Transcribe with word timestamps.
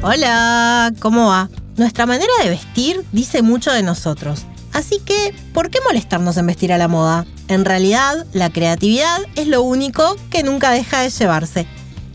Hola, 0.00 0.92
¿cómo 1.00 1.26
va? 1.26 1.50
Nuestra 1.76 2.06
manera 2.06 2.30
de 2.44 2.50
vestir 2.50 3.04
dice 3.10 3.42
mucho 3.42 3.72
de 3.72 3.82
nosotros. 3.82 4.46
Así 4.72 5.00
que, 5.04 5.34
¿por 5.52 5.70
qué 5.70 5.80
molestarnos 5.84 6.36
en 6.36 6.46
vestir 6.46 6.72
a 6.72 6.78
la 6.78 6.86
moda? 6.86 7.26
En 7.48 7.64
realidad, 7.64 8.24
la 8.32 8.48
creatividad 8.50 9.18
es 9.34 9.48
lo 9.48 9.62
único 9.62 10.16
que 10.30 10.44
nunca 10.44 10.70
deja 10.70 11.00
de 11.00 11.10
llevarse. 11.10 11.66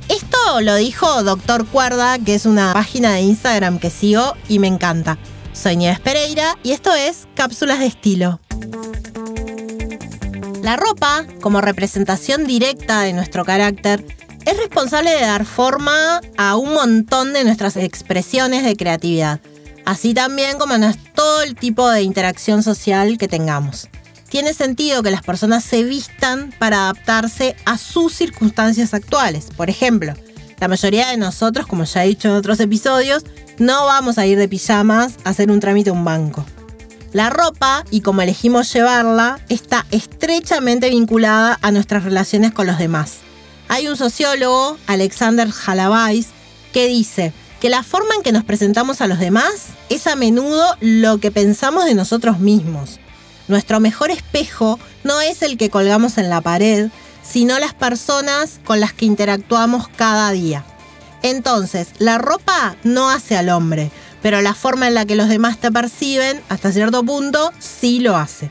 Esto 0.07 0.61
lo 0.61 0.75
dijo 0.75 1.23
Doctor 1.23 1.65
Cuerda, 1.67 2.19
que 2.19 2.35
es 2.35 2.45
una 2.45 2.71
página 2.71 3.15
de 3.15 3.21
Instagram 3.21 3.79
que 3.79 3.89
sigo 3.89 4.33
y 4.47 4.59
me 4.59 4.67
encanta. 4.67 5.17
Soy 5.51 5.75
Nieves 5.75 5.99
Pereira 5.99 6.57
y 6.63 6.71
esto 6.71 6.93
es 6.93 7.27
Cápsulas 7.35 7.79
de 7.79 7.87
Estilo. 7.87 8.39
La 10.61 10.77
ropa, 10.77 11.25
como 11.41 11.59
representación 11.59 12.45
directa 12.45 13.01
de 13.01 13.11
nuestro 13.11 13.43
carácter, 13.43 14.05
es 14.45 14.57
responsable 14.57 15.11
de 15.11 15.21
dar 15.21 15.45
forma 15.45 16.21
a 16.37 16.55
un 16.55 16.73
montón 16.73 17.33
de 17.33 17.43
nuestras 17.43 17.77
expresiones 17.77 18.63
de 18.63 18.75
creatividad, 18.75 19.39
así 19.85 20.13
también 20.13 20.57
como 20.57 20.73
a 20.73 20.93
todo 21.13 21.41
el 21.41 21.55
tipo 21.55 21.89
de 21.89 22.01
interacción 22.01 22.63
social 22.63 23.17
que 23.17 23.27
tengamos 23.27 23.89
tiene 24.33 24.55
sentido 24.55 25.03
que 25.03 25.11
las 25.11 25.21
personas 25.21 25.63
se 25.63 25.83
vistan 25.83 26.51
para 26.57 26.85
adaptarse 26.85 27.55
a 27.65 27.77
sus 27.77 28.15
circunstancias 28.15 28.95
actuales. 28.95 29.49
Por 29.55 29.69
ejemplo, 29.69 30.15
la 30.59 30.67
mayoría 30.67 31.09
de 31.09 31.17
nosotros, 31.17 31.67
como 31.67 31.83
ya 31.83 32.03
he 32.03 32.07
dicho 32.07 32.29
en 32.29 32.33
otros 32.33 32.59
episodios, 32.59 33.25
no 33.59 33.85
vamos 33.85 34.17
a 34.17 34.25
ir 34.25 34.39
de 34.39 34.47
pijamas 34.47 35.17
a 35.23 35.29
hacer 35.29 35.51
un 35.51 35.59
trámite 35.59 35.91
a 35.91 35.93
un 35.93 36.03
banco. 36.03 36.43
La 37.11 37.29
ropa 37.29 37.85
y 37.91 38.01
cómo 38.01 38.23
elegimos 38.23 38.73
llevarla 38.73 39.39
está 39.49 39.85
estrechamente 39.91 40.89
vinculada 40.89 41.59
a 41.61 41.69
nuestras 41.69 42.03
relaciones 42.03 42.53
con 42.53 42.65
los 42.65 42.79
demás. 42.79 43.19
Hay 43.67 43.87
un 43.87 43.97
sociólogo, 43.97 44.77
Alexander 44.87 45.49
Jalabais, 45.51 46.27
que 46.71 46.87
dice 46.87 47.33
que 47.61 47.69
la 47.69 47.83
forma 47.83 48.15
en 48.15 48.23
que 48.23 48.31
nos 48.31 48.43
presentamos 48.43 49.01
a 49.01 49.07
los 49.07 49.19
demás 49.19 49.67
es 49.89 50.07
a 50.07 50.15
menudo 50.15 50.75
lo 50.81 51.19
que 51.19 51.31
pensamos 51.31 51.85
de 51.85 51.95
nosotros 51.95 52.39
mismos. 52.39 52.99
Nuestro 53.47 53.79
mejor 53.79 54.11
espejo 54.11 54.79
no 55.03 55.21
es 55.21 55.41
el 55.41 55.57
que 55.57 55.69
colgamos 55.69 56.17
en 56.17 56.29
la 56.29 56.41
pared, 56.41 56.89
sino 57.23 57.59
las 57.59 57.73
personas 57.73 58.59
con 58.65 58.79
las 58.79 58.93
que 58.93 59.05
interactuamos 59.05 59.87
cada 59.87 60.31
día. 60.31 60.65
Entonces, 61.21 61.87
la 61.99 62.17
ropa 62.17 62.75
no 62.83 63.09
hace 63.09 63.37
al 63.37 63.49
hombre, 63.49 63.91
pero 64.21 64.41
la 64.41 64.53
forma 64.53 64.87
en 64.87 64.93
la 64.93 65.05
que 65.05 65.15
los 65.15 65.29
demás 65.29 65.57
te 65.57 65.71
perciben, 65.71 66.41
hasta 66.49 66.71
cierto 66.71 67.03
punto, 67.03 67.51
sí 67.59 67.99
lo 67.99 68.17
hace. 68.17 68.49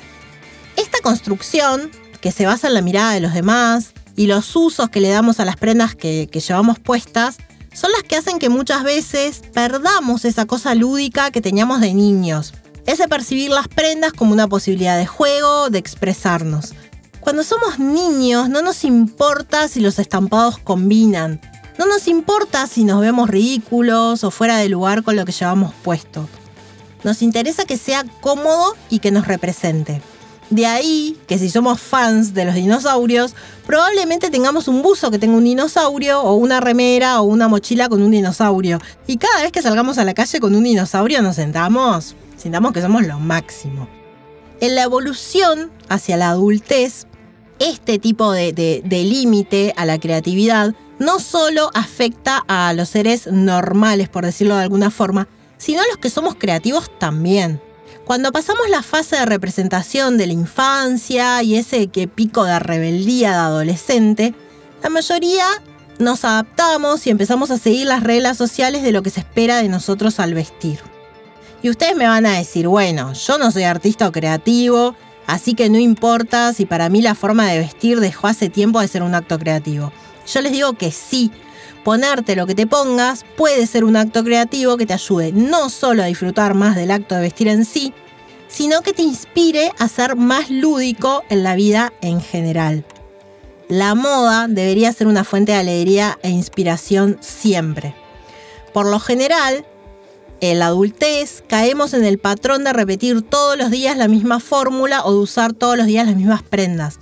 Esta 0.77 0.99
construcción, 1.03 1.91
que 2.23 2.33
se 2.33 2.47
basa 2.47 2.69
en 2.69 2.75
la 2.75 2.83
mirada 2.83 3.13
de 3.13 3.21
los 3.21 3.35
demás 3.35 3.92
y 4.17 4.27
los 4.27 4.55
usos 4.57 4.89
que 4.91 5.01
le 5.01 5.09
damos 5.09 5.41
a 5.41 5.45
las 5.45 5.57
prendas 5.57 5.95
que, 5.95 6.27
llevamos 6.27 6.79
puestas, 6.79 7.39
son 7.73 7.91
las 7.93 8.03
que 8.03 8.17
hacen 8.17 8.39
que 8.39 8.49
muchas 8.49 8.85
veces 8.85 9.43
perdamos 9.53 10.25
esa 10.25 10.47
cosa 10.47 10.75
lúdica 10.75 11.31
que 11.31 11.41
teníamos 11.41 11.81
de 11.81 11.95
niños, 11.95 12.53
es 12.87 12.99
de 12.99 13.09
percibir 13.09 13.51
las 13.51 13.69
prendas 13.69 14.13
como 14.13 14.33
una 14.33 14.49
posibilidad 14.49 14.99
de 14.99 15.07
juego, 15.07 15.71
de 15.71 15.79
expresarnos. 15.79 16.75
Cuando 17.21 17.45
somos 17.45 17.79
niños 17.79 18.49
no 18.49 18.63
nos 18.63 18.85
importa 18.85 19.69
si 19.69 19.81
los 19.81 19.99
estampados 19.99 20.59
combinan, 20.59 21.41
no 21.79 21.87
nos 21.87 22.09
importa 22.09 22.67
si 22.67 22.85
nos 22.85 23.01
vemos 23.01 23.31
ridículos 23.31 24.25
o 24.25 24.31
fuera 24.31 24.57
de 24.59 24.69
lugar 24.69 25.03
con 25.03 25.17
lo 25.17 25.25
que 25.25 25.33
llevamos 25.33 25.73
puesto. 25.83 26.29
Nos 27.05 27.23
interesa 27.23 27.65
que 27.65 27.79
sea 27.79 28.05
cómodo 28.21 28.77
y 28.91 28.99
que 28.99 29.11
nos 29.11 29.27
represente. 29.27 30.03
De 30.53 30.67
ahí 30.67 31.17
que 31.27 31.39
si 31.39 31.49
somos 31.49 31.81
fans 31.81 32.35
de 32.35 32.45
los 32.45 32.55
dinosaurios, 32.55 33.35
probablemente 33.67 34.29
tengamos 34.29 34.69
un 34.69 34.83
buzo 34.83 35.11
que 35.11 35.19
tenga 35.19 35.35
un 35.35 35.45
dinosaurio 35.45 36.21
o 36.21 36.35
una 36.35 36.61
remera 36.61 37.23
o 37.23 37.25
una 37.25 37.49
mochila 37.49 37.89
con 37.89 38.03
un 38.03 38.11
dinosaurio. 38.11 38.79
Y 39.07 39.17
cada 39.17 39.41
vez 39.41 39.51
que 39.51 39.63
salgamos 39.63 39.97
a 39.97 40.05
la 40.05 40.13
calle 40.13 40.41
con 40.41 40.55
un 40.55 40.65
dinosaurio 40.65 41.23
nos 41.23 41.37
sentamos 41.37 42.15
sintamos 42.37 42.73
que 42.73 42.83
somos 42.83 43.07
lo 43.07 43.19
máximo. 43.19 43.89
En 44.61 44.75
la 44.75 44.83
evolución 44.83 45.71
hacia 45.89 46.19
la 46.19 46.29
adultez, 46.29 47.07
este 47.59 47.99
tipo 47.99 48.31
de, 48.31 48.83
límite 48.85 49.73
a 49.79 49.87
la 49.87 49.99
creatividad 49.99 50.75
no 50.99 51.19
solo 51.19 51.71
afecta 51.73 52.45
a 52.47 52.75
los 52.75 52.91
seres 52.91 53.27
normales, 53.27 54.11
por 54.11 54.27
decirlo 54.27 54.57
de 54.57 54.65
alguna 54.65 54.91
forma, 54.91 55.29
sino 55.57 55.81
a 55.81 55.87
los 55.87 55.97
que 55.97 56.11
somos 56.11 56.35
creativos 56.35 56.91
también. 56.99 57.59
Cuando 58.13 58.31
pasamos 58.31 58.69
la 58.69 58.83
fase 58.83 59.17
de 59.17 59.25
representación 59.25 60.19
de 60.19 60.27
la 60.27 60.35
infancia 60.35 61.43
y 61.43 61.57
ese 61.57 61.87
que 61.87 62.09
pico 62.09 62.45
de 62.45 62.59
rebeldía 62.59 63.31
de 63.31 63.37
adolescente, 63.37 64.35
la 64.83 64.91
mayoría 64.91 65.47
nos 65.99 66.23
adaptamos 66.27 67.07
y 67.07 67.11
empezamos 67.11 67.51
a 67.51 67.57
seguir 67.57 67.87
las 67.87 68.03
reglas 68.03 68.37
sociales 68.37 68.83
de 68.83 68.93
lo 68.93 69.03
que 69.03 69.09
se 69.09 69.21
espera 69.21 69.63
de 69.63 69.71
nosotros 69.71 70.21
al 70.21 70.35
vestir. 70.35 70.79
Y 71.63 71.71
ustedes 71.71 71.97
me 71.97 72.07
van 72.07 72.27
a 72.27 72.37
decir, 72.37 72.69
bueno, 72.69 73.15
yo 73.15 73.39
no 73.39 73.51
soy 73.51 73.63
artista 73.63 74.09
o 74.09 74.13
creativo, 74.13 74.95
así 75.27 75.55
que 75.55 75.71
no 75.71 75.79
importa 75.79 76.53
si 76.53 76.67
para 76.67 76.91
mí 76.91 77.01
la 77.01 77.15
forma 77.15 77.49
de 77.49 77.61
vestir 77.61 77.99
dejó 77.99 78.27
hace 78.27 78.51
tiempo 78.51 78.83
de 78.83 78.89
ser 78.89 79.03
un 79.03 79.15
acto 79.15 79.39
creativo. 79.39 79.91
Yo 80.31 80.43
les 80.43 80.53
digo 80.53 80.75
que 80.75 80.93
sí, 80.93 81.33
ponerte 81.83 82.37
lo 82.37 82.47
que 82.47 82.55
te 82.55 82.67
pongas 82.67 83.25
puede 83.39 83.67
ser 83.67 83.85
un 83.85 83.97
acto 83.97 84.23
creativo 84.23 84.77
que 84.77 84.85
te 84.85 84.93
ayude 84.93 85.33
no 85.33 85.71
solo 85.71 86.03
a 86.03 86.07
disfrutar 86.07 86.53
más 86.53 86.77
del 86.77 86.91
acto 86.91 87.15
de 87.15 87.23
vestir 87.23 87.49
en 87.49 87.65
sí, 87.65 87.95
sino 88.53 88.83
que 88.83 88.93
te 88.93 89.03
inspire 89.03 89.73
a 89.79 89.89
ser 89.89 90.15
más 90.15 90.51
lúdico 90.51 91.25
en 91.31 91.43
la 91.43 91.55
vida 91.55 91.93
en 92.03 92.21
general. 92.21 92.85
La 93.69 93.95
moda 93.95 94.47
debería 94.49 94.93
ser 94.93 95.07
una 95.07 95.25
fuente 95.25 95.53
de 95.53 95.59
alegría 95.59 96.19
e 96.23 96.29
inspiración 96.29 97.17
siempre. 97.21 97.95
Por 98.75 98.87
lo 98.87 99.01
general, 99.01 99.65
en 100.41 100.59
la 100.59 100.67
adultez 100.67 101.43
caemos 101.47 101.95
en 101.95 102.05
el 102.05 102.19
patrón 102.19 102.65
de 102.65 102.73
repetir 102.73 103.23
todos 103.23 103.57
los 103.57 103.71
días 103.71 103.97
la 103.97 104.09
misma 104.09 104.41
fórmula 104.41 105.05
o 105.05 105.13
de 105.13 105.19
usar 105.19 105.55
todos 105.55 105.79
los 105.79 105.87
días 105.87 106.05
las 106.05 106.17
mismas 106.17 106.43
prendas. 106.43 106.99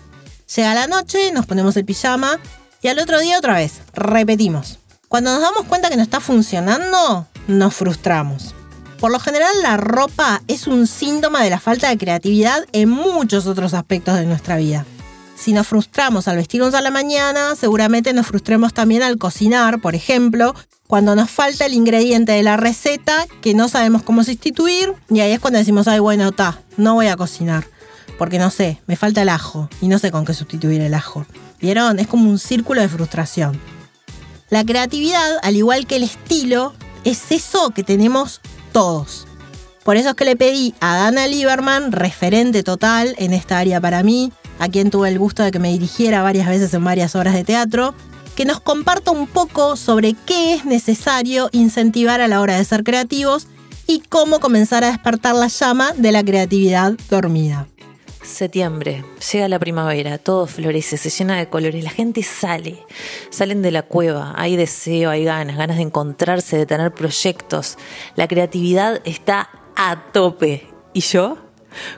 Llega 0.54 0.74
la 0.74 0.86
noche, 0.86 1.32
nos 1.32 1.46
ponemos 1.46 1.76
el 1.76 1.84
pijama 1.84 2.38
y 2.82 2.88
al 2.88 2.98
otro 2.98 3.18
día 3.18 3.38
otra 3.38 3.54
vez, 3.54 3.80
repetimos. 3.92 4.78
Cuando 5.08 5.32
nos 5.32 5.42
damos 5.42 5.64
cuenta 5.66 5.88
que 5.88 5.96
no 5.96 6.02
está 6.02 6.20
funcionando, 6.20 7.26
nos 7.48 7.74
frustramos. 7.74 8.54
Por 9.00 9.10
lo 9.10 9.18
general 9.18 9.50
la 9.62 9.78
ropa 9.78 10.42
es 10.46 10.66
un 10.66 10.86
síntoma 10.86 11.42
de 11.42 11.48
la 11.48 11.58
falta 11.58 11.88
de 11.88 11.96
creatividad 11.96 12.66
en 12.72 12.90
muchos 12.90 13.46
otros 13.46 13.72
aspectos 13.72 14.16
de 14.16 14.26
nuestra 14.26 14.58
vida. 14.58 14.84
Si 15.36 15.54
nos 15.54 15.68
frustramos 15.68 16.28
al 16.28 16.36
vestirnos 16.36 16.74
a 16.74 16.82
la 16.82 16.90
mañana, 16.90 17.56
seguramente 17.56 18.12
nos 18.12 18.26
frustremos 18.26 18.74
también 18.74 19.02
al 19.02 19.16
cocinar, 19.16 19.80
por 19.80 19.94
ejemplo, 19.94 20.54
cuando 20.86 21.16
nos 21.16 21.30
falta 21.30 21.64
el 21.64 21.72
ingrediente 21.72 22.32
de 22.32 22.42
la 22.42 22.58
receta 22.58 23.26
que 23.40 23.54
no 23.54 23.68
sabemos 23.68 24.02
cómo 24.02 24.22
sustituir, 24.22 24.92
y 25.08 25.20
ahí 25.20 25.32
es 25.32 25.40
cuando 25.40 25.58
decimos, 25.58 25.88
ay, 25.88 26.00
bueno, 26.00 26.28
está, 26.28 26.60
no 26.76 26.92
voy 26.92 27.06
a 27.06 27.16
cocinar, 27.16 27.66
porque 28.18 28.38
no 28.38 28.50
sé, 28.50 28.82
me 28.86 28.96
falta 28.96 29.22
el 29.22 29.30
ajo, 29.30 29.70
y 29.80 29.88
no 29.88 29.98
sé 29.98 30.10
con 30.10 30.26
qué 30.26 30.34
sustituir 30.34 30.82
el 30.82 30.92
ajo. 30.92 31.24
¿Vieron? 31.58 32.00
Es 32.00 32.06
como 32.06 32.28
un 32.28 32.38
círculo 32.38 32.82
de 32.82 32.88
frustración. 32.90 33.58
La 34.50 34.62
creatividad, 34.62 35.38
al 35.42 35.56
igual 35.56 35.86
que 35.86 35.96
el 35.96 36.02
estilo, 36.02 36.74
es 37.04 37.32
eso 37.32 37.70
que 37.70 37.82
tenemos 37.82 38.42
todos. 38.72 39.26
Por 39.84 39.96
eso 39.96 40.10
es 40.10 40.14
que 40.14 40.24
le 40.24 40.36
pedí 40.36 40.74
a 40.80 40.96
Dana 40.96 41.26
Lieberman, 41.26 41.92
referente 41.92 42.62
total 42.62 43.14
en 43.18 43.32
esta 43.32 43.58
área 43.58 43.80
para 43.80 44.02
mí, 44.02 44.32
a 44.58 44.68
quien 44.68 44.90
tuve 44.90 45.08
el 45.08 45.18
gusto 45.18 45.42
de 45.42 45.50
que 45.50 45.58
me 45.58 45.72
dirigiera 45.72 46.22
varias 46.22 46.48
veces 46.48 46.72
en 46.74 46.84
varias 46.84 47.16
obras 47.16 47.34
de 47.34 47.44
teatro, 47.44 47.94
que 48.36 48.44
nos 48.44 48.60
comparta 48.60 49.10
un 49.10 49.26
poco 49.26 49.76
sobre 49.76 50.14
qué 50.26 50.54
es 50.54 50.64
necesario 50.64 51.48
incentivar 51.52 52.20
a 52.20 52.28
la 52.28 52.40
hora 52.40 52.56
de 52.56 52.64
ser 52.64 52.84
creativos 52.84 53.46
y 53.86 54.00
cómo 54.08 54.38
comenzar 54.38 54.84
a 54.84 54.88
despertar 54.88 55.34
la 55.34 55.48
llama 55.48 55.92
de 55.96 56.12
la 56.12 56.22
creatividad 56.22 56.92
dormida. 57.08 57.66
Septiembre, 58.30 59.04
llega 59.32 59.48
la 59.48 59.58
primavera, 59.58 60.18
todo 60.18 60.46
florece, 60.46 60.96
se 60.96 61.10
llena 61.10 61.36
de 61.36 61.48
colores, 61.48 61.84
la 61.84 61.90
gente 61.90 62.22
sale, 62.22 62.78
salen 63.30 63.62
de 63.62 63.70
la 63.70 63.82
cueva, 63.82 64.34
hay 64.36 64.56
deseo, 64.56 65.10
hay 65.10 65.24
ganas, 65.24 65.56
ganas 65.56 65.76
de 65.76 65.82
encontrarse, 65.82 66.56
de 66.56 66.66
tener 66.66 66.92
proyectos, 66.92 67.76
la 68.16 68.28
creatividad 68.28 69.00
está 69.04 69.50
a 69.76 70.10
tope. 70.12 70.66
¿Y 70.92 71.00
yo? 71.00 71.38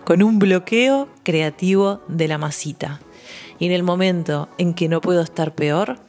con 0.04 0.22
un 0.22 0.38
bloqueo 0.38 1.08
creativo 1.22 2.02
de 2.08 2.28
la 2.28 2.38
masita. 2.38 3.00
Y 3.58 3.66
en 3.66 3.72
el 3.72 3.82
momento 3.82 4.48
en 4.58 4.74
que 4.74 4.88
no 4.88 5.00
puedo 5.00 5.22
estar 5.22 5.54
peor, 5.54 6.00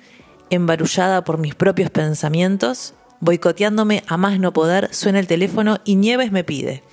embarullada 0.49 1.23
por 1.23 1.37
mis 1.37 1.55
propios 1.55 1.89
pensamientos, 1.89 2.93
boicoteándome 3.19 4.03
a 4.07 4.17
más 4.17 4.39
no 4.39 4.53
poder, 4.53 4.93
suena 4.93 5.19
el 5.19 5.27
teléfono 5.27 5.77
y 5.85 5.95
Nieves 5.95 6.31
me 6.31 6.43
pide 6.43 6.83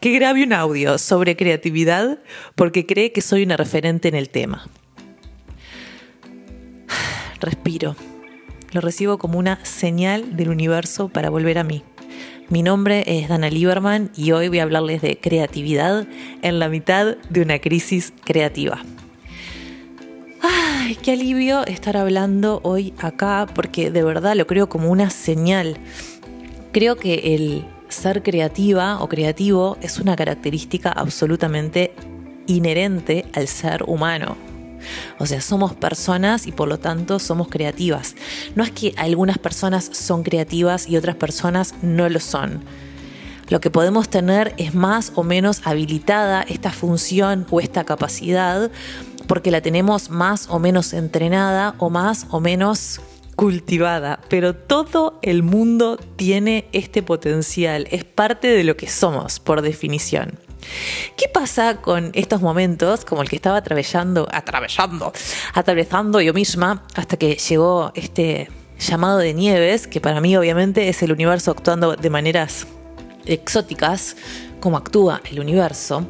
que 0.00 0.12
grabe 0.12 0.42
un 0.42 0.52
audio 0.52 0.98
sobre 0.98 1.36
creatividad 1.36 2.18
porque 2.54 2.86
cree 2.86 3.12
que 3.12 3.20
soy 3.20 3.42
una 3.42 3.56
referente 3.56 4.08
en 4.08 4.14
el 4.14 4.28
tema. 4.28 4.68
Respiro. 7.40 7.96
Lo 8.72 8.80
recibo 8.80 9.18
como 9.18 9.38
una 9.38 9.64
señal 9.64 10.36
del 10.36 10.50
universo 10.50 11.08
para 11.08 11.30
volver 11.30 11.58
a 11.58 11.64
mí. 11.64 11.82
Mi 12.48 12.62
nombre 12.62 13.04
es 13.06 13.28
Dana 13.28 13.50
Lieberman 13.50 14.10
y 14.16 14.32
hoy 14.32 14.48
voy 14.48 14.60
a 14.60 14.62
hablarles 14.62 15.02
de 15.02 15.18
creatividad 15.18 16.06
en 16.42 16.58
la 16.58 16.68
mitad 16.68 17.16
de 17.28 17.42
una 17.42 17.58
crisis 17.58 18.12
creativa. 18.24 18.82
Ay, 20.42 20.96
qué 21.02 21.12
alivio 21.12 21.66
estar 21.66 21.96
hablando 21.96 22.60
hoy 22.62 22.94
acá 22.98 23.48
porque 23.52 23.90
de 23.90 24.04
verdad 24.04 24.36
lo 24.36 24.46
creo 24.46 24.68
como 24.68 24.90
una 24.90 25.10
señal. 25.10 25.76
Creo 26.70 26.94
que 26.94 27.34
el 27.34 27.64
ser 27.88 28.22
creativa 28.22 29.00
o 29.00 29.08
creativo 29.08 29.76
es 29.80 29.98
una 29.98 30.16
característica 30.16 30.90
absolutamente 30.90 31.94
inherente 32.46 33.26
al 33.34 33.48
ser 33.48 33.84
humano. 33.84 34.36
O 35.18 35.26
sea, 35.26 35.40
somos 35.40 35.74
personas 35.74 36.46
y 36.46 36.52
por 36.52 36.68
lo 36.68 36.78
tanto 36.78 37.18
somos 37.18 37.48
creativas. 37.48 38.14
No 38.54 38.62
es 38.62 38.70
que 38.70 38.94
algunas 38.96 39.38
personas 39.38 39.88
son 39.92 40.22
creativas 40.22 40.88
y 40.88 40.96
otras 40.96 41.16
personas 41.16 41.74
no 41.82 42.08
lo 42.08 42.20
son. 42.20 42.62
Lo 43.48 43.60
que 43.60 43.70
podemos 43.70 44.08
tener 44.08 44.54
es 44.56 44.74
más 44.74 45.12
o 45.14 45.22
menos 45.22 45.62
habilitada 45.64 46.42
esta 46.42 46.72
función 46.72 47.46
o 47.50 47.60
esta 47.60 47.84
capacidad 47.84 48.70
porque 49.28 49.50
la 49.50 49.60
tenemos 49.60 50.10
más 50.10 50.48
o 50.50 50.58
menos 50.58 50.92
entrenada 50.92 51.74
o 51.78 51.90
más 51.90 52.26
o 52.30 52.40
menos 52.40 53.00
cultivada, 53.36 54.18
pero 54.28 54.56
todo 54.56 55.18
el 55.22 55.42
mundo 55.42 55.98
tiene 56.16 56.68
este 56.72 57.02
potencial, 57.02 57.86
es 57.90 58.02
parte 58.02 58.48
de 58.48 58.64
lo 58.64 58.76
que 58.76 58.88
somos 58.88 59.38
por 59.38 59.60
definición. 59.62 60.40
¿Qué 61.16 61.28
pasa 61.28 61.76
con 61.76 62.10
estos 62.14 62.40
momentos 62.40 63.04
como 63.04 63.22
el 63.22 63.28
que 63.28 63.36
estaba 63.36 63.58
atravesando, 63.58 64.26
atravesando, 64.32 65.12
atravesando 65.52 66.20
yo 66.20 66.32
misma 66.32 66.84
hasta 66.94 67.16
que 67.18 67.36
llegó 67.36 67.92
este 67.94 68.50
llamado 68.80 69.18
de 69.18 69.32
Nieves, 69.34 69.86
que 69.86 70.00
para 70.00 70.20
mí 70.20 70.36
obviamente 70.36 70.88
es 70.88 71.02
el 71.02 71.12
universo 71.12 71.50
actuando 71.50 71.94
de 71.94 72.10
maneras 72.10 72.66
exóticas, 73.26 74.16
como 74.60 74.78
actúa 74.78 75.20
el 75.30 75.38
universo? 75.38 76.06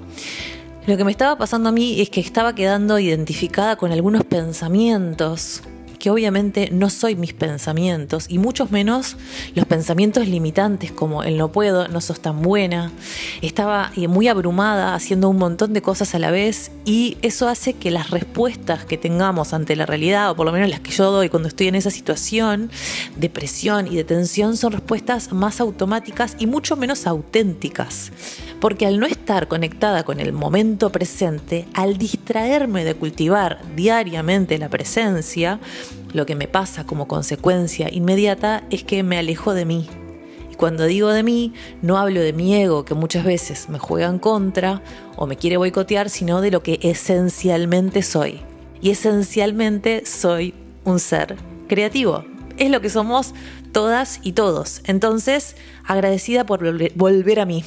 Lo 0.87 0.96
que 0.96 1.05
me 1.05 1.11
estaba 1.11 1.37
pasando 1.37 1.70
a 1.70 1.73
mí 1.73 2.00
es 2.00 2.08
que 2.08 2.20
estaba 2.20 2.55
quedando 2.55 3.00
identificada 3.00 3.76
con 3.76 3.90
algunos 3.90 4.25
pensamientos 4.25 5.62
que 6.06 6.10
obviamente 6.10 6.68
no 6.70 6.88
soy 6.88 7.16
mis 7.16 7.32
pensamientos 7.32 8.26
y 8.28 8.38
mucho 8.38 8.68
menos 8.70 9.16
los 9.56 9.66
pensamientos 9.66 10.28
limitantes 10.28 10.92
como 10.92 11.24
el 11.24 11.36
no 11.36 11.50
puedo, 11.50 11.88
no 11.88 12.00
sos 12.00 12.20
tan 12.20 12.42
buena. 12.42 12.92
Estaba 13.42 13.90
eh, 13.96 14.06
muy 14.06 14.28
abrumada 14.28 14.94
haciendo 14.94 15.28
un 15.28 15.36
montón 15.36 15.72
de 15.72 15.82
cosas 15.82 16.14
a 16.14 16.20
la 16.20 16.30
vez 16.30 16.70
y 16.84 17.16
eso 17.22 17.48
hace 17.48 17.72
que 17.72 17.90
las 17.90 18.10
respuestas 18.10 18.84
que 18.84 18.96
tengamos 18.96 19.52
ante 19.52 19.74
la 19.74 19.84
realidad, 19.84 20.30
o 20.30 20.36
por 20.36 20.46
lo 20.46 20.52
menos 20.52 20.70
las 20.70 20.78
que 20.78 20.92
yo 20.92 21.10
doy 21.10 21.28
cuando 21.28 21.48
estoy 21.48 21.66
en 21.66 21.74
esa 21.74 21.90
situación 21.90 22.70
de 23.16 23.28
presión 23.28 23.88
y 23.88 23.96
de 23.96 24.04
tensión, 24.04 24.56
son 24.56 24.70
respuestas 24.70 25.32
más 25.32 25.60
automáticas 25.60 26.36
y 26.38 26.46
mucho 26.46 26.76
menos 26.76 27.08
auténticas. 27.08 28.12
Porque 28.60 28.86
al 28.86 29.00
no 29.00 29.06
estar 29.06 29.48
conectada 29.48 30.04
con 30.04 30.20
el 30.20 30.32
momento 30.32 30.90
presente, 30.92 31.66
al 31.74 31.98
distraerme 31.98 32.84
de 32.84 32.94
cultivar 32.94 33.60
diariamente 33.74 34.56
la 34.56 34.68
presencia, 34.68 35.58
lo 36.12 36.26
que 36.26 36.34
me 36.34 36.48
pasa 36.48 36.84
como 36.84 37.08
consecuencia 37.08 37.88
inmediata 37.92 38.64
es 38.70 38.84
que 38.84 39.02
me 39.02 39.18
alejo 39.18 39.54
de 39.54 39.64
mí. 39.64 39.88
Y 40.50 40.54
cuando 40.54 40.86
digo 40.86 41.10
de 41.10 41.22
mí, 41.22 41.52
no 41.82 41.98
hablo 41.98 42.20
de 42.20 42.32
mi 42.32 42.54
ego 42.54 42.84
que 42.84 42.94
muchas 42.94 43.24
veces 43.24 43.68
me 43.68 43.78
juega 43.78 44.08
en 44.08 44.18
contra 44.18 44.82
o 45.16 45.26
me 45.26 45.36
quiere 45.36 45.56
boicotear, 45.56 46.08
sino 46.10 46.40
de 46.40 46.50
lo 46.50 46.62
que 46.62 46.78
esencialmente 46.82 48.02
soy. 48.02 48.40
Y 48.80 48.90
esencialmente 48.90 50.04
soy 50.06 50.54
un 50.84 50.98
ser 51.00 51.36
creativo. 51.68 52.24
Es 52.56 52.70
lo 52.70 52.80
que 52.80 52.88
somos 52.88 53.34
todas 53.72 54.20
y 54.22 54.32
todos. 54.32 54.80
Entonces, 54.84 55.56
agradecida 55.84 56.46
por 56.46 56.62
volver 56.94 57.40
a 57.40 57.46
mí. 57.46 57.64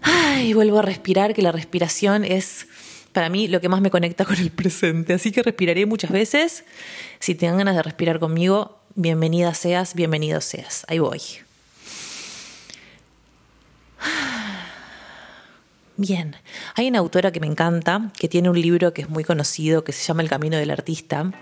Ay, 0.00 0.54
vuelvo 0.54 0.78
a 0.78 0.82
respirar, 0.82 1.34
que 1.34 1.42
la 1.42 1.52
respiración 1.52 2.24
es 2.24 2.68
para 3.16 3.30
mí 3.30 3.48
lo 3.48 3.62
que 3.62 3.70
más 3.70 3.80
me 3.80 3.90
conecta 3.90 4.26
con 4.26 4.36
el 4.36 4.50
presente. 4.50 5.14
Así 5.14 5.32
que 5.32 5.42
respiraré 5.42 5.86
muchas 5.86 6.10
veces. 6.10 6.64
Si 7.18 7.34
tengan 7.34 7.56
ganas 7.56 7.74
de 7.74 7.82
respirar 7.82 8.18
conmigo, 8.18 8.78
bienvenida 8.94 9.54
seas, 9.54 9.94
bienvenido 9.94 10.42
seas. 10.42 10.84
Ahí 10.86 10.98
voy. 10.98 11.22
Bien, 15.96 16.36
hay 16.74 16.88
una 16.88 16.98
autora 16.98 17.32
que 17.32 17.40
me 17.40 17.46
encanta, 17.46 18.12
que 18.18 18.28
tiene 18.28 18.50
un 18.50 18.60
libro 18.60 18.92
que 18.92 19.00
es 19.00 19.08
muy 19.08 19.24
conocido, 19.24 19.82
que 19.82 19.92
se 19.92 20.04
llama 20.04 20.20
El 20.20 20.28
Camino 20.28 20.58
del 20.58 20.70
Artista, 20.70 21.32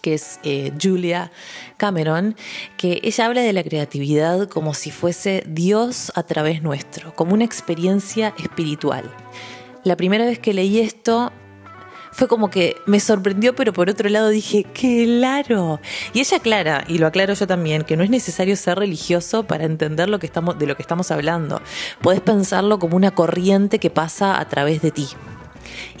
que 0.00 0.14
es 0.14 0.40
eh, 0.42 0.72
Julia 0.80 1.30
Cameron, 1.76 2.34
que 2.78 2.98
ella 3.02 3.26
habla 3.26 3.42
de 3.42 3.52
la 3.52 3.62
creatividad 3.62 4.48
como 4.48 4.72
si 4.72 4.90
fuese 4.90 5.44
Dios 5.46 6.12
a 6.14 6.22
través 6.22 6.62
nuestro, 6.62 7.14
como 7.14 7.34
una 7.34 7.44
experiencia 7.44 8.32
espiritual. 8.38 9.04
La 9.84 9.96
primera 9.96 10.26
vez 10.26 10.38
que 10.38 10.52
leí 10.52 10.78
esto 10.80 11.32
fue 12.12 12.28
como 12.28 12.50
que 12.50 12.76
me 12.86 13.00
sorprendió, 13.00 13.54
pero 13.54 13.72
por 13.72 13.88
otro 13.88 14.08
lado 14.08 14.28
dije, 14.28 14.64
claro. 14.74 15.80
Y 16.12 16.20
ella 16.20 16.36
aclara, 16.36 16.84
y 16.88 16.98
lo 16.98 17.06
aclaro 17.06 17.34
yo 17.34 17.46
también, 17.46 17.82
que 17.82 17.96
no 17.96 18.02
es 18.02 18.10
necesario 18.10 18.56
ser 18.56 18.78
religioso 18.78 19.44
para 19.44 19.64
entender 19.64 20.08
lo 20.08 20.18
que 20.18 20.26
estamos, 20.26 20.58
de 20.58 20.66
lo 20.66 20.76
que 20.76 20.82
estamos 20.82 21.10
hablando. 21.10 21.62
Podés 22.02 22.20
pensarlo 22.20 22.78
como 22.78 22.96
una 22.96 23.12
corriente 23.12 23.78
que 23.78 23.90
pasa 23.90 24.38
a 24.38 24.48
través 24.48 24.82
de 24.82 24.90
ti. 24.90 25.08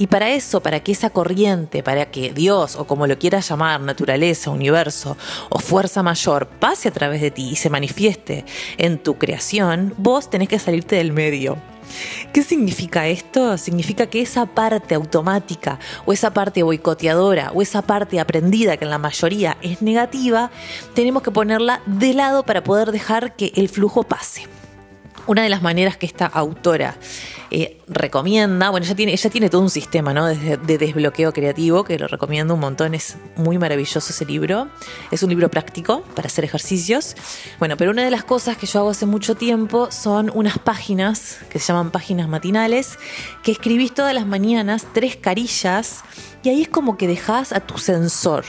Y 0.00 0.06
para 0.06 0.30
eso, 0.30 0.62
para 0.62 0.80
que 0.80 0.92
esa 0.92 1.10
corriente, 1.10 1.82
para 1.82 2.10
que 2.10 2.32
Dios, 2.32 2.74
o 2.76 2.86
como 2.86 3.06
lo 3.06 3.18
quieras 3.18 3.46
llamar, 3.46 3.82
naturaleza, 3.82 4.48
universo 4.48 5.18
o 5.50 5.58
fuerza 5.58 6.02
mayor, 6.02 6.46
pase 6.46 6.88
a 6.88 6.90
través 6.90 7.20
de 7.20 7.30
ti 7.30 7.50
y 7.50 7.56
se 7.56 7.68
manifieste 7.68 8.46
en 8.78 8.96
tu 8.96 9.18
creación, 9.18 9.92
vos 9.98 10.30
tenés 10.30 10.48
que 10.48 10.58
salirte 10.58 10.96
del 10.96 11.12
medio. 11.12 11.58
¿Qué 12.32 12.42
significa 12.42 13.08
esto? 13.08 13.58
Significa 13.58 14.06
que 14.06 14.22
esa 14.22 14.46
parte 14.46 14.94
automática 14.94 15.78
o 16.06 16.14
esa 16.14 16.32
parte 16.32 16.62
boicoteadora 16.62 17.52
o 17.54 17.60
esa 17.60 17.82
parte 17.82 18.20
aprendida 18.20 18.78
que 18.78 18.86
en 18.86 18.90
la 18.90 18.96
mayoría 18.96 19.58
es 19.60 19.82
negativa, 19.82 20.50
tenemos 20.94 21.22
que 21.22 21.30
ponerla 21.30 21.82
de 21.84 22.14
lado 22.14 22.42
para 22.44 22.64
poder 22.64 22.90
dejar 22.90 23.36
que 23.36 23.52
el 23.54 23.68
flujo 23.68 24.02
pase. 24.04 24.46
Una 25.26 25.42
de 25.42 25.48
las 25.48 25.62
maneras 25.62 25.96
que 25.96 26.06
esta 26.06 26.26
autora 26.26 26.96
eh, 27.50 27.78
recomienda, 27.88 28.70
bueno, 28.70 28.86
ella 28.86 28.94
tiene, 28.94 29.12
ella 29.12 29.30
tiene 29.30 29.50
todo 29.50 29.60
un 29.60 29.70
sistema 29.70 30.14
¿no? 30.14 30.26
de, 30.26 30.56
de, 30.56 30.78
desbloqueo 30.78 31.32
creativo 31.32 31.84
que 31.84 31.98
lo 31.98 32.06
recomiendo 32.06 32.54
un 32.54 32.60
montón, 32.60 32.94
es 32.94 33.16
muy 33.36 33.58
maravilloso 33.58 33.98
ese 33.98 34.24
libro, 34.24 34.68
es 35.10 35.22
un 35.22 35.30
libro 35.30 35.50
práctico 35.50 36.02
para 36.14 36.26
hacer 36.26 36.44
ejercicios. 36.44 37.16
Bueno, 37.58 37.76
pero 37.76 37.90
una 37.90 38.04
de 38.04 38.10
las 38.10 38.24
cosas 38.24 38.56
que 38.56 38.66
yo 38.66 38.80
hago 38.80 38.90
hace 38.90 39.06
mucho 39.06 39.34
tiempo 39.34 39.90
son 39.90 40.30
unas 40.34 40.58
páginas 40.58 41.38
que 41.50 41.58
se 41.58 41.66
llaman 41.66 41.90
páginas 41.90 42.28
matinales, 42.28 42.98
que 43.42 43.52
escribís 43.52 43.94
todas 43.94 44.14
las 44.14 44.26
mañanas 44.26 44.86
tres 44.92 45.16
carillas 45.16 46.02
y 46.42 46.48
ahí 46.48 46.62
es 46.62 46.68
como 46.68 46.96
que 46.96 47.06
dejas 47.06 47.52
a 47.52 47.60
tu 47.60 47.78
sensor, 47.78 48.44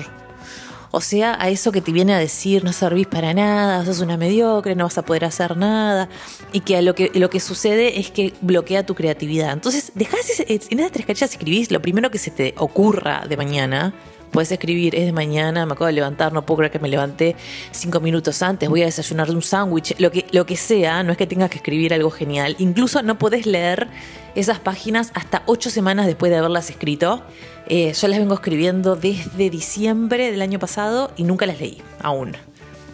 o 0.92 1.02
sea, 1.02 1.38
a 1.40 1.50
eso 1.50 1.72
que 1.72 1.82
te 1.82 1.92
viene 1.92 2.14
a 2.14 2.20
decir 2.20 2.64
no 2.64 2.74
servís 2.74 3.08
para 3.08 3.34
nada, 3.34 3.86
sos 3.86 4.02
una 4.02 4.18
mediocre, 4.18 4.76
no 4.76 4.84
vas 4.84 4.98
a 4.98 5.04
poder 5.04 5.26
hacer 5.26 5.58
nada, 5.58 6.10
y 6.52 6.60
que 6.60 6.82
lo 6.82 6.94
que, 6.96 7.12
lo 7.14 7.30
que 7.30 7.40
sucede 7.40 8.00
es 8.00 8.12
que 8.12 8.34
bloquea 8.42 8.86
tu 8.86 8.94
creatividad. 8.96 9.54
Entonces, 9.54 9.92
dejás 9.96 10.22
en 10.48 10.80
esas 10.80 10.92
tres 10.92 11.06
carillas 11.06 11.32
escribís 11.32 11.72
lo 11.72 11.82
primero 11.82 12.12
que 12.12 12.18
se 12.18 12.32
te 12.32 12.54
ocurra 12.58 13.26
de 13.28 13.38
mañana, 13.38 13.94
Puedes 14.32 14.50
escribir, 14.50 14.96
es 14.96 15.06
de 15.06 15.12
mañana, 15.12 15.66
me 15.66 15.74
acabo 15.74 15.88
de 15.88 15.92
levantar, 15.92 16.32
no 16.32 16.46
puedo 16.46 16.60
creer 16.60 16.72
que 16.72 16.80
me 16.80 16.88
levanté 16.88 17.36
cinco 17.72 18.00
minutos 18.00 18.42
antes, 18.42 18.70
voy 18.70 18.82
a 18.82 18.86
desayunar 18.86 19.30
un 19.30 19.42
sándwich, 19.42 20.00
lo 20.00 20.10
que, 20.10 20.26
lo 20.32 20.46
que 20.46 20.56
sea, 20.56 21.04
no 21.04 21.12
es 21.12 21.18
que 21.18 21.28
tengas 21.28 21.50
que 21.50 21.58
escribir 21.58 21.94
algo 21.94 22.10
genial. 22.10 22.56
Incluso 22.58 23.04
no 23.04 23.18
podés 23.18 23.46
leer 23.46 23.90
esas 24.36 24.60
páginas 24.60 25.12
hasta 25.14 25.44
ocho 25.46 25.70
semanas 25.70 26.06
después 26.06 26.32
de 26.32 26.38
haberlas 26.38 26.70
escrito. 26.70 27.24
Eh, 27.68 27.94
yo 27.94 28.08
las 28.08 28.20
vengo 28.20 28.34
escribiendo 28.34 28.96
desde 28.96 29.50
diciembre 29.50 30.32
del 30.32 30.42
año 30.42 30.60
pasado 30.60 31.12
y 31.18 31.24
nunca 31.24 31.46
las 31.46 31.60
leí, 31.60 31.82
aún. 32.02 32.36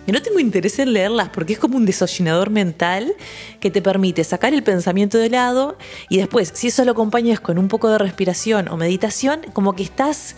Y 0.06 0.14
no 0.14 0.22
tengo 0.22 0.40
interés 0.40 0.80
en 0.80 0.94
leerlas 0.94 1.30
porque 1.30 1.54
es 1.54 1.60
como 1.60 1.76
un 1.76 1.86
desollinador 1.86 2.50
mental 2.50 3.14
que 3.60 3.70
te 3.70 3.82
permite 3.82 4.24
sacar 4.24 4.54
el 4.54 4.64
pensamiento 4.64 5.18
de 5.18 5.30
lado 5.30 5.78
y 6.10 6.18
después, 6.18 6.52
si 6.56 6.68
eso 6.68 6.86
lo 6.86 6.94
acompañas 6.94 7.42
con 7.42 7.60
un 7.60 7.68
poco 7.68 7.90
de 7.90 7.98
respiración 7.98 8.70
o 8.70 8.78
meditación, 8.78 9.42
como 9.52 9.76
que 9.76 9.84
estás 9.84 10.36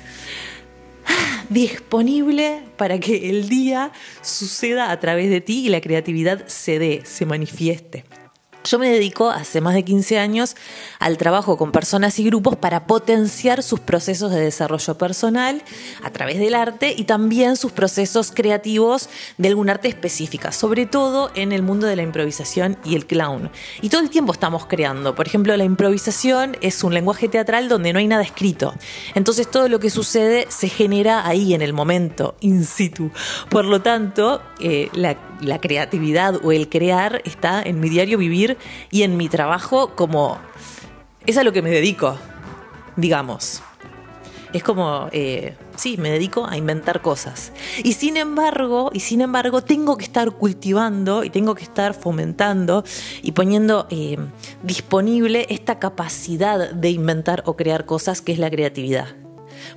disponible 1.50 2.64
para 2.78 3.00
que 3.00 3.30
el 3.30 3.48
día 3.48 3.92
suceda 4.22 4.92
a 4.92 5.00
través 5.00 5.30
de 5.30 5.40
ti 5.40 5.68
y 5.68 5.70
la 5.70 5.82
creatividad 5.82 6.48
se 6.48 6.80
dé, 6.80 7.02
se 7.06 7.28
manifieste. 7.28 8.06
Yo 8.70 8.78
me 8.78 8.92
dedico 8.92 9.32
hace 9.32 9.62
más 9.62 9.74
de 9.74 9.84
15 9.84 10.20
años 10.20 10.56
al 11.00 11.18
trabajo 11.18 11.58
con 11.58 11.72
personas 11.72 12.20
y 12.20 12.24
grupos 12.24 12.56
para 12.56 12.86
potenciar 12.86 13.64
sus 13.64 13.80
procesos 13.80 14.30
de 14.30 14.40
desarrollo 14.40 14.96
personal 14.96 15.64
a 16.04 16.12
través 16.12 16.38
del 16.38 16.54
arte 16.54 16.94
y 16.96 17.06
también 17.06 17.56
sus 17.56 17.72
procesos 17.72 18.32
creativos 18.32 19.10
de 19.40 19.48
algún 19.48 19.72
arte 19.72 19.88
específica, 19.88 20.52
sobre 20.52 20.86
todo 20.86 21.32
en 21.34 21.52
el 21.52 21.64
mundo 21.64 21.88
de 21.88 21.96
la 21.96 22.04
improvisación 22.04 22.78
y 22.86 22.94
el 22.94 23.08
clown. 23.08 23.50
Y 23.82 23.90
todo 23.90 24.02
el 24.02 24.12
tiempo 24.12 24.34
estamos 24.34 24.68
creando. 24.68 25.16
Por 25.16 25.26
ejemplo, 25.26 25.58
la 25.58 25.64
improvisación 25.64 26.56
es 26.62 26.84
un 26.84 26.94
lenguaje 26.94 27.28
teatral 27.28 27.70
donde 27.70 27.92
no 27.92 27.98
hay 27.98 28.08
nada 28.08 28.22
escrito. 28.22 28.76
Entonces 29.16 29.50
todo 29.50 29.68
lo 29.68 29.80
que 29.80 29.90
sucede 29.90 30.46
se 30.50 30.70
genera 30.70 31.26
ahí 31.26 31.56
en 31.56 31.64
el 31.64 31.74
momento, 31.74 32.36
in 32.42 32.64
situ. 32.64 33.10
Por 33.50 33.66
lo 33.66 33.82
tanto, 33.82 34.44
eh, 34.60 34.90
la, 34.94 35.18
la 35.42 35.60
creatividad 35.60 36.40
o 36.44 36.52
el 36.52 36.70
crear 36.70 37.24
está 37.26 37.64
en 37.64 37.80
mi 37.80 37.90
diario 37.90 38.20
vivir 38.20 38.59
y 38.92 39.04
en 39.04 39.18
mi 39.18 39.30
trabajo 39.30 39.96
como 39.96 40.38
es 41.26 41.38
a 41.38 41.44
lo 41.44 41.52
que 41.52 41.62
me 41.62 41.70
dedico, 41.70 42.18
digamos. 42.96 43.62
Es 44.52 44.64
como, 44.64 45.10
eh, 45.12 45.56
sí, 45.76 45.98
me 45.98 46.10
dedico 46.10 46.48
a 46.48 46.58
inventar 46.58 47.04
cosas. 47.04 47.52
Y 47.84 47.94
sin 47.94 48.18
embargo, 48.18 48.90
y 48.94 49.02
sin 49.02 49.22
embargo, 49.22 49.62
tengo 49.62 49.96
que 49.96 50.06
estar 50.06 50.32
cultivando 50.32 51.24
y 51.24 51.30
tengo 51.30 51.54
que 51.54 51.64
estar 51.64 51.94
fomentando 51.94 52.84
y 53.22 53.34
poniendo 53.34 53.86
eh, 53.92 54.18
disponible 54.64 55.46
esta 55.50 55.78
capacidad 55.78 56.72
de 56.72 56.90
inventar 56.90 57.44
o 57.46 57.56
crear 57.56 57.86
cosas 57.86 58.22
que 58.22 58.32
es 58.32 58.40
la 58.40 58.50
creatividad. 58.50 59.08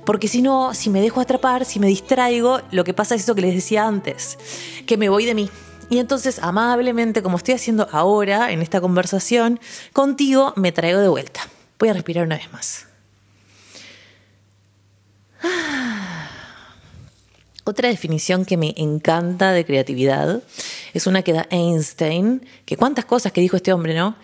Porque 0.05 0.27
si 0.27 0.41
no, 0.41 0.73
si 0.73 0.89
me 0.89 1.01
dejo 1.01 1.21
atrapar, 1.21 1.65
si 1.65 1.79
me 1.79 1.87
distraigo, 1.87 2.61
lo 2.71 2.83
que 2.83 2.95
pasa 2.95 3.13
es 3.13 3.23
eso 3.23 3.35
que 3.35 3.41
les 3.41 3.53
decía 3.53 3.85
antes, 3.85 4.39
que 4.87 4.97
me 4.97 5.09
voy 5.09 5.25
de 5.25 5.35
mí. 5.35 5.49
Y 5.89 5.99
entonces, 5.99 6.39
amablemente, 6.39 7.21
como 7.21 7.37
estoy 7.37 7.55
haciendo 7.55 7.87
ahora 7.91 8.51
en 8.51 8.61
esta 8.61 8.81
conversación, 8.81 9.59
contigo 9.91 10.53
me 10.55 10.71
traigo 10.71 10.99
de 10.99 11.07
vuelta. 11.07 11.41
Voy 11.79 11.89
a 11.89 11.93
respirar 11.93 12.25
una 12.25 12.37
vez 12.37 12.51
más. 12.51 12.87
Otra 17.65 17.87
definición 17.87 18.43
que 18.45 18.57
me 18.57 18.73
encanta 18.77 19.51
de 19.51 19.65
creatividad 19.65 20.43
es 20.93 21.07
una 21.07 21.21
que 21.21 21.31
da 21.31 21.47
Einstein, 21.49 22.45
que 22.65 22.75
cuántas 22.75 23.05
cosas 23.05 23.31
que 23.31 23.41
dijo 23.41 23.55
este 23.55 23.71
hombre, 23.71 23.93
¿no? 23.95 24.15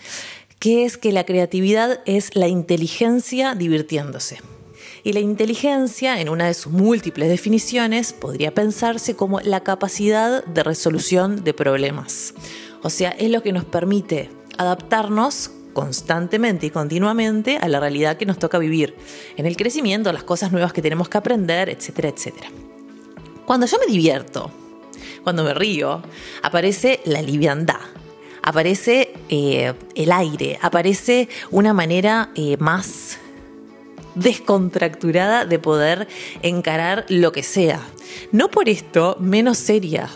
Que 0.60 0.84
es 0.84 0.98
que 0.98 1.14
la 1.14 1.24
creatividad 1.24 2.02
es 2.06 2.36
la 2.36 2.50
inteligencia 2.50 3.56
divirtiéndose. 3.56 4.40
Y 5.04 5.14
la 5.14 5.20
inteligencia, 5.20 6.20
en 6.20 6.30
una 6.30 6.48
de 6.48 6.54
sus 6.54 6.72
múltiples 6.72 7.30
definiciones, 7.30 8.14
podría 8.14 8.54
pensarse 8.54 9.16
como 9.16 9.40
la 9.40 9.62
capacidad 9.62 10.44
de 10.44 10.64
resolución 10.64 11.44
de 11.44 11.54
problemas. 11.54 12.34
O 12.82 12.90
sea, 12.90 13.10
es 13.12 13.30
lo 13.30 13.42
que 13.42 13.54
nos 13.54 13.66
permite 13.66 14.30
adaptarnos 14.58 15.52
constantemente 15.74 16.66
y 16.66 16.70
continuamente 16.70 17.58
a 17.58 17.68
la 17.68 17.80
realidad 17.80 18.18
que 18.18 18.26
nos 18.26 18.40
toca 18.40 18.58
vivir, 18.58 18.96
en 19.38 19.46
el 19.46 19.56
crecimiento, 19.56 20.12
las 20.12 20.24
cosas 20.24 20.52
nuevas 20.52 20.74
que 20.74 20.82
tenemos 20.82 21.08
que 21.08 21.18
aprender, 21.18 21.70
etcétera, 21.70 22.10
etcétera. 22.10 22.50
Cuando 23.46 23.66
yo 23.66 23.78
me 23.80 23.92
divierto, 23.92 24.52
cuando 25.24 25.44
me 25.44 25.54
río, 25.54 26.02
aparece 26.42 27.00
la 27.06 27.22
liviandad, 27.22 27.80
aparece 28.42 29.14
eh, 29.30 29.74
el 29.96 30.12
aire, 30.12 30.60
aparece 30.62 31.30
una 31.52 31.74
manera 31.74 32.32
eh, 32.36 32.58
más 32.58 33.20
descontracturada 34.20 35.46
de 35.46 35.60
poder 35.60 36.08
encarar 36.42 37.06
lo 37.10 37.32
que 37.32 37.44
sea. 37.44 37.82
No 38.32 38.50
por 38.50 38.70
esto 38.70 39.18
menos 39.20 39.58
seria, 39.58 40.10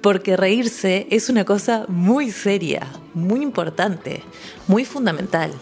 porque 0.00 0.36
reírse 0.36 1.06
es 1.10 1.28
una 1.28 1.44
cosa 1.44 1.84
muy 1.88 2.30
seria, 2.30 2.86
muy 3.14 3.42
importante, 3.42 4.22
muy 4.66 4.84
fundamental. 4.84 5.52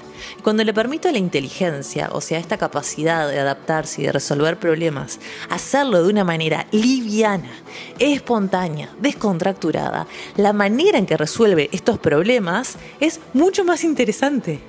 Cuando 0.43 0.63
le 0.65 0.75
permito 0.75 1.09
a 1.09 1.13
la 1.13 1.19
inteligencia, 1.19 2.11
o 2.13 2.21
sea, 2.21 2.39
esta 2.39 2.59
capacidad 2.59 3.29
de 3.29 3.39
adaptarse 3.39 4.03
y 4.03 4.07
de 4.07 4.13
resolver 4.13 4.59
problemas, 4.59 5.19
hacerlo 5.49 6.03
de 6.03 6.11
una 6.11 6.25
manera 6.25 6.67
liviana, 6.71 7.51
espontánea, 7.99 8.91
descontracturada, 9.01 10.07
la 10.37 10.53
manera 10.53 10.99
en 10.99 11.07
que 11.07 11.17
resuelve 11.17 11.69
estos 11.73 11.99
problemas 11.99 12.77
es 13.01 13.21
mucho 13.33 13.65
más 13.65 13.85
interesante. 13.85 14.61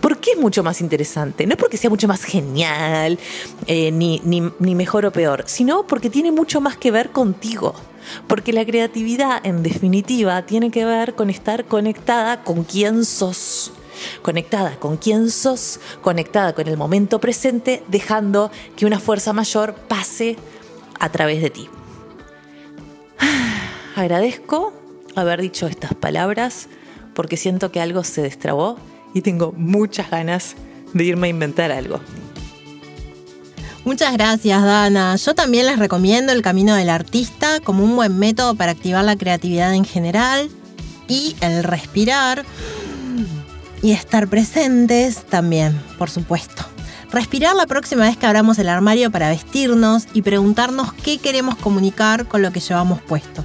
¿Por 0.00 0.18
qué 0.18 0.32
es 0.32 0.38
mucho 0.38 0.62
más 0.62 0.80
interesante? 0.80 1.46
No 1.46 1.56
porque 1.56 1.76
sea 1.76 1.90
mucho 1.90 2.08
más 2.08 2.24
genial, 2.24 3.18
eh, 3.66 3.90
ni, 3.90 4.20
ni 4.24 4.74
mejor 4.74 5.06
o 5.06 5.12
peor, 5.12 5.44
sino 5.46 5.86
porque 5.86 6.10
tiene 6.10 6.32
mucho 6.32 6.60
más 6.60 6.76
que 6.76 6.90
ver 6.90 7.10
contigo. 7.10 7.74
Porque 8.26 8.52
la 8.52 8.64
creatividad, 8.64 9.44
en 9.44 9.62
definitiva, 9.62 10.42
tiene 10.46 10.70
que 10.70 10.84
ver 10.84 11.14
con 11.14 11.30
estar 11.30 11.64
conectada 11.66 12.42
con 12.42 12.64
quién 12.64 13.04
sos. 13.04 13.72
Conectada 14.22 14.76
con 14.78 14.96
quién 14.96 15.30
sos, 15.30 15.80
conectada 16.00 16.54
con 16.54 16.66
el 16.68 16.76
momento 16.76 17.20
presente, 17.20 17.82
dejando 17.88 18.50
que 18.76 18.86
una 18.86 18.98
fuerza 18.98 19.32
mayor 19.32 19.74
pase 19.74 20.36
a 20.98 21.10
través 21.10 21.42
de 21.42 21.50
ti. 21.50 21.68
Agradezco 23.96 24.72
haber 25.14 25.42
dicho 25.42 25.66
estas 25.66 25.94
palabras 25.94 26.68
porque 27.14 27.36
siento 27.36 27.70
que 27.70 27.80
algo 27.80 28.04
se 28.04 28.22
destrabó 28.22 28.78
y 29.14 29.22
tengo 29.22 29.52
muchas 29.56 30.10
ganas 30.10 30.54
de 30.92 31.04
irme 31.04 31.28
a 31.28 31.30
inventar 31.30 31.72
algo. 31.72 32.00
Muchas 33.84 34.12
gracias, 34.12 34.62
Dana. 34.62 35.16
Yo 35.16 35.34
también 35.34 35.66
les 35.66 35.78
recomiendo 35.78 36.32
el 36.32 36.42
camino 36.42 36.74
del 36.74 36.90
artista 36.90 37.60
como 37.60 37.82
un 37.82 37.96
buen 37.96 38.18
método 38.18 38.54
para 38.54 38.72
activar 38.72 39.04
la 39.04 39.16
creatividad 39.16 39.74
en 39.74 39.84
general 39.84 40.50
y 41.08 41.34
el 41.40 41.64
respirar 41.64 42.44
y 43.82 43.92
estar 43.92 44.28
presentes 44.28 45.24
también, 45.24 45.80
por 45.98 46.10
supuesto. 46.10 46.64
Respirar 47.10 47.56
la 47.56 47.66
próxima 47.66 48.04
vez 48.04 48.16
que 48.16 48.26
abramos 48.26 48.58
el 48.58 48.68
armario 48.68 49.10
para 49.10 49.30
vestirnos 49.30 50.06
y 50.12 50.22
preguntarnos 50.22 50.92
qué 50.92 51.18
queremos 51.18 51.56
comunicar 51.56 52.26
con 52.26 52.42
lo 52.42 52.52
que 52.52 52.60
llevamos 52.60 53.00
puesto. 53.00 53.44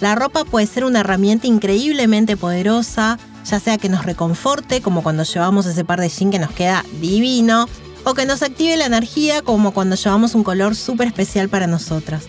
La 0.00 0.14
ropa 0.14 0.44
puede 0.44 0.66
ser 0.66 0.84
una 0.84 1.00
herramienta 1.00 1.46
increíblemente 1.46 2.36
poderosa, 2.36 3.18
ya 3.44 3.60
sea 3.60 3.78
que 3.78 3.88
nos 3.88 4.04
reconforte, 4.04 4.80
como 4.80 5.02
cuando 5.02 5.22
llevamos 5.22 5.66
ese 5.66 5.84
par 5.84 6.00
de 6.00 6.08
jeans 6.08 6.32
que 6.32 6.38
nos 6.38 6.52
queda 6.52 6.84
divino, 7.00 7.68
o 8.04 8.14
que 8.14 8.26
nos 8.26 8.42
active 8.42 8.76
la 8.76 8.86
energía 8.86 9.42
como 9.42 9.72
cuando 9.72 9.96
llevamos 9.96 10.34
un 10.34 10.42
color 10.42 10.74
súper 10.74 11.08
especial 11.08 11.48
para 11.48 11.66
nosotras. 11.66 12.24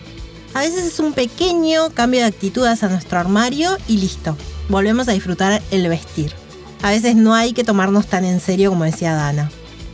A 0.54 0.60
veces 0.60 0.84
es 0.84 1.00
un 1.00 1.14
pequeño 1.14 1.90
cambio 1.94 2.20
de 2.20 2.26
actitud 2.26 2.66
hacia 2.66 2.88
nuestro 2.88 3.18
armario 3.18 3.76
y 3.88 3.96
listo, 3.98 4.36
volvemos 4.68 5.08
a 5.08 5.12
disfrutar 5.12 5.62
el 5.70 5.88
vestir. 5.88 6.32
A 6.82 6.90
veces 6.90 7.16
no 7.16 7.34
hay 7.34 7.52
que 7.52 7.64
tomarnos 7.64 8.06
tan 8.06 8.24
en 8.24 8.40
serio 8.40 8.70
como 8.70 8.84
decía 8.84 9.14
Dana. 9.14 9.50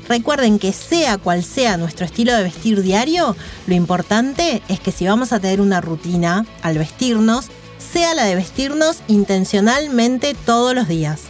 Recuerden 0.08 0.58
que 0.58 0.72
sea 0.72 1.18
cual 1.18 1.44
sea 1.44 1.76
nuestro 1.76 2.06
estilo 2.06 2.34
de 2.34 2.42
vestir 2.42 2.82
diario, 2.82 3.36
lo 3.66 3.74
importante 3.74 4.62
es 4.68 4.80
que 4.80 4.90
si 4.90 5.06
vamos 5.06 5.32
a 5.32 5.38
tener 5.38 5.60
una 5.60 5.82
rutina 5.82 6.46
al 6.62 6.78
vestirnos, 6.78 7.50
sea 7.78 8.14
la 8.14 8.24
de 8.24 8.34
vestirnos 8.34 8.98
intencionalmente 9.08 10.34
todos 10.34 10.74
los 10.74 10.88
días. 10.88 11.22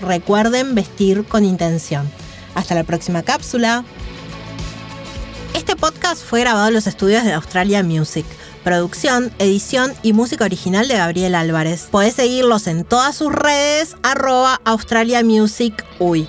Recuerden 0.00 0.74
vestir 0.74 1.24
con 1.24 1.44
intención. 1.44 2.10
Hasta 2.54 2.74
la 2.74 2.84
próxima 2.84 3.22
cápsula. 3.22 3.84
Este 5.54 5.76
podcast 5.76 6.22
fue 6.24 6.40
grabado 6.40 6.68
en 6.68 6.74
los 6.74 6.86
estudios 6.86 7.24
de 7.24 7.32
Australia 7.32 7.82
Music. 7.82 8.26
Producción, 8.64 9.32
edición 9.38 9.92
y 10.02 10.12
música 10.12 10.44
original 10.44 10.88
de 10.88 10.96
Gabriel 10.96 11.34
Álvarez. 11.34 11.88
Podés 11.90 12.14
seguirlos 12.14 12.66
en 12.66 12.84
todas 12.84 13.16
sus 13.16 13.32
redes, 13.32 13.96
arroba 14.02 14.60
Australia 14.64 15.22
Music 15.22 15.84
Uy. 15.98 16.26